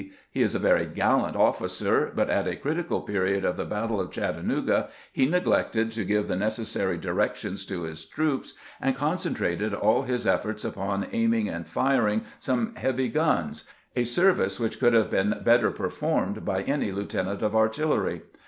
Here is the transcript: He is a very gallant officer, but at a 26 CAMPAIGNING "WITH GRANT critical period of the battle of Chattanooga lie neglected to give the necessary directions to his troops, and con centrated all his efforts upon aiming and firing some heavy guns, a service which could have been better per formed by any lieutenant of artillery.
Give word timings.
He 0.31 0.41
is 0.41 0.55
a 0.55 0.65
very 0.65 0.87
gallant 0.87 1.35
officer, 1.35 2.11
but 2.15 2.27
at 2.27 2.47
a 2.47 2.55
26 2.55 2.63
CAMPAIGNING 2.63 2.63
"WITH 2.63 2.63
GRANT 2.63 2.87
critical 2.87 3.01
period 3.01 3.45
of 3.45 3.55
the 3.55 3.65
battle 3.65 4.01
of 4.01 4.09
Chattanooga 4.09 4.89
lie 5.15 5.25
neglected 5.25 5.91
to 5.91 6.03
give 6.03 6.27
the 6.27 6.35
necessary 6.35 6.97
directions 6.97 7.67
to 7.67 7.83
his 7.83 8.03
troops, 8.05 8.55
and 8.81 8.95
con 8.95 9.17
centrated 9.17 9.79
all 9.79 10.01
his 10.01 10.25
efforts 10.25 10.65
upon 10.65 11.05
aiming 11.11 11.49
and 11.49 11.67
firing 11.67 12.23
some 12.39 12.73
heavy 12.77 13.09
guns, 13.09 13.65
a 13.95 14.03
service 14.03 14.59
which 14.59 14.79
could 14.79 14.93
have 14.93 15.11
been 15.11 15.39
better 15.45 15.69
per 15.69 15.91
formed 15.91 16.43
by 16.43 16.63
any 16.63 16.91
lieutenant 16.91 17.43
of 17.43 17.55
artillery. 17.55 18.23